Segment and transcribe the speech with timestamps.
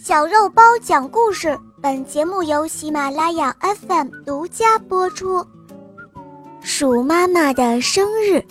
[0.00, 5.46] 小肉包讲故事，本节目由喜马拉雅 FM 独家播出。
[6.60, 8.42] 鼠妈妈的生日，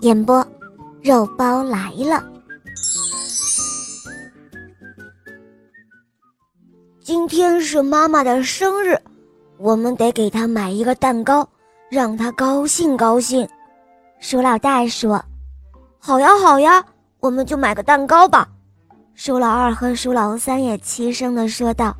[0.00, 0.44] 演播，
[1.02, 2.24] 肉包来了。
[7.02, 8.98] 今天是妈妈的生日，
[9.58, 11.46] 我们得给她买一个蛋糕，
[11.90, 13.46] 让她高兴高兴。
[14.18, 15.22] 鼠老大说
[16.00, 16.82] ：“好呀，好呀，
[17.20, 18.48] 我们就买个蛋糕吧。”
[19.14, 21.94] 鼠老二和鼠老三也齐声地说道。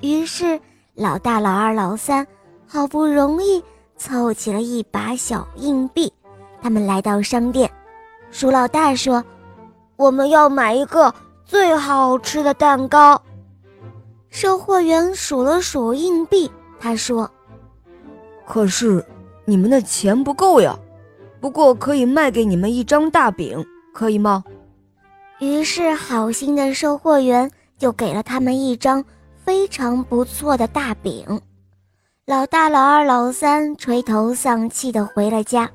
[0.00, 0.58] 于是，
[0.94, 2.26] 老大、老二、老三
[2.66, 3.62] 好不容易
[3.96, 6.12] 凑齐了一把小硬币，
[6.62, 7.70] 他们来到商店。
[8.30, 9.24] 鼠老大说
[9.96, 11.12] ：“我们要买一个
[11.44, 13.20] 最好吃的蛋糕。”
[14.30, 17.30] 售货员数了数硬币，他说
[18.46, 19.04] ：“可是
[19.44, 20.78] 你们的钱不够呀，
[21.40, 24.44] 不过可以卖给你们一张大饼，可以吗？”
[25.40, 29.04] 于是，好心的售货员就给了他们一张
[29.44, 31.40] 非常不错的大饼。
[32.26, 35.70] 老大、老二、老三垂头丧气地回了家。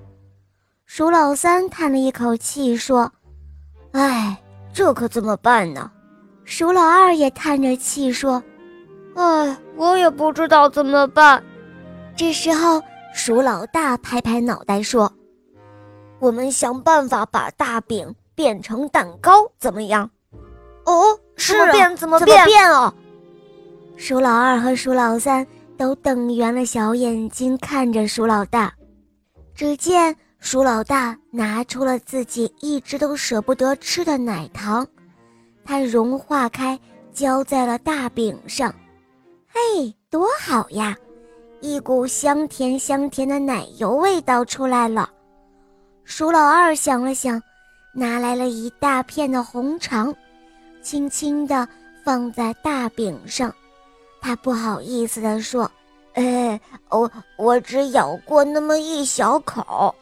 [0.85, 3.11] 鼠老三叹了一口气说
[3.93, 4.37] ：“哎，
[4.73, 5.89] 这可怎么办呢？”
[6.43, 8.43] 鼠老二也叹着气说
[9.15, 11.41] ：“哎，我也不知道怎么办。”
[12.15, 12.81] 这时候，
[13.13, 15.11] 鼠老大拍拍脑袋说
[16.19, 20.09] ：“我们想办法把大饼。”变成蛋糕怎么样？
[20.85, 21.97] 哦，是怎么变？
[21.97, 22.93] 怎么变啊？
[23.95, 25.45] 鼠老二和鼠老三
[25.77, 28.73] 都瞪圆了小眼睛看着鼠老大。
[29.55, 34.85] 只见鼠老大拿出了自己一直都舍不得吃的奶糖，
[35.63, 36.77] 它融化开，
[37.13, 38.73] 浇在了大饼上。
[39.47, 40.97] 嘿，多好呀！
[41.61, 45.09] 一股香甜香甜的奶油味道出来了。
[46.03, 47.41] 鼠老二想了想。
[47.95, 50.13] 拿来了一大片的红肠，
[50.81, 51.67] 轻轻地
[52.03, 53.53] 放在大饼上。
[54.19, 55.69] 他不好意思地说
[56.15, 59.93] ：“哎，我我只咬过那么一小口。”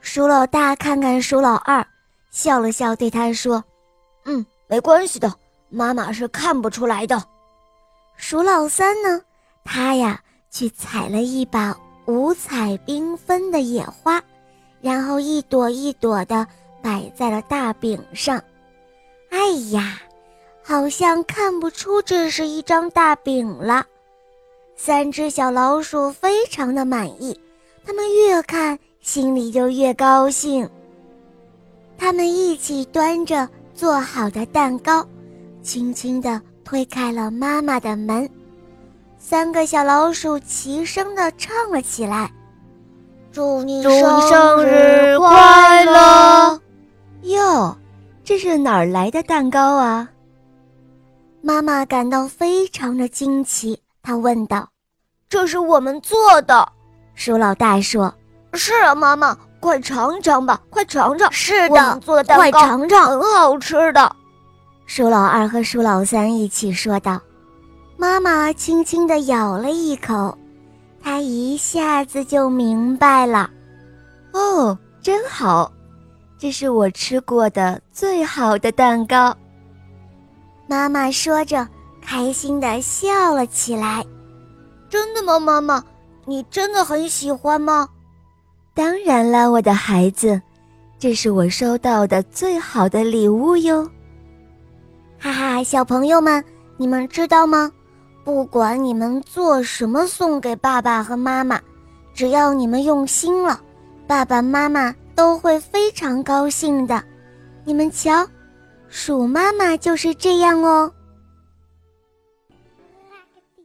[0.00, 1.86] 鼠老大看看鼠老二，
[2.30, 3.64] 笑了笑，对他说
[4.26, 5.32] ：“嗯，没关系的，
[5.70, 7.24] 妈妈是看不出来的。”
[8.16, 9.22] 鼠老三呢，
[9.64, 10.20] 他呀
[10.50, 14.22] 去采了一把五彩缤纷的野花，
[14.82, 16.46] 然后一朵一朵的。
[16.84, 18.38] 摆在了大饼上，
[19.30, 19.38] 哎
[19.70, 20.02] 呀，
[20.62, 23.86] 好像看不出这是一张大饼了。
[24.76, 27.40] 三只小老鼠非常的满意，
[27.86, 30.68] 他们越看心里就越高兴。
[31.96, 35.06] 他们一起端着做好的蛋糕，
[35.62, 38.28] 轻轻地推开了妈妈的门。
[39.18, 42.30] 三个小老鼠齐声地唱了起来
[43.32, 44.68] ：“祝你生日
[48.44, 50.06] 是哪儿来的蛋糕啊？
[51.40, 54.68] 妈妈感到非常的惊奇，她问道
[55.30, 56.68] ：“这是我们做的。”
[57.16, 58.14] 鼠老大说
[58.52, 64.14] ：“是啊，妈妈，快尝尝吧，快尝尝。”是的，做的蛋糕，快尝尝，很好吃的。
[64.84, 67.18] 鼠老二和鼠老三一起说道。
[67.96, 70.36] 妈妈轻轻地咬了一口，
[71.02, 73.48] 她一下子就明白了。
[74.34, 75.72] 哦，真好。
[76.38, 79.34] 这是我吃过的最好的蛋糕。
[80.66, 81.66] 妈妈说着，
[82.02, 84.04] 开心的笑了起来。
[84.88, 85.82] 真的吗，妈妈？
[86.26, 87.88] 你真的很喜欢吗？
[88.74, 90.40] 当然了，我的孩子，
[90.98, 93.88] 这是我收到的最好的礼物哟。
[95.18, 96.42] 哈哈，小朋友们，
[96.76, 97.70] 你们知道吗？
[98.24, 101.60] 不管你们做什么送给爸爸和妈妈，
[102.14, 103.60] 只要你们用心了，
[104.06, 104.94] 爸爸妈妈。
[105.14, 107.02] 都会非常高兴的，
[107.64, 108.26] 你们瞧，
[108.88, 110.92] 鼠妈妈就是这样哦。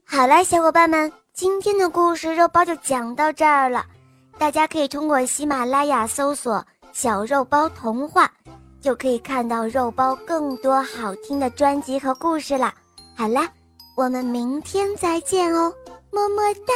[0.06, 3.86] 好了，小伙伴们，今天的故事肉包就讲到这儿了。
[4.38, 8.32] 大家可以通过喜马拉雅搜索“小肉包童话”，
[8.82, 12.74] 就可以看到肉包更多好听的专辑和故事了。
[13.16, 13.42] 好了，
[13.96, 15.74] 我们明天再见哦，
[16.12, 16.74] 么么哒。